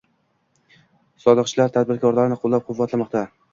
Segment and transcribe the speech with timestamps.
[1.27, 3.27] Soliqchilar tadbirkorlarni qo‘llab-quvvatlamoqda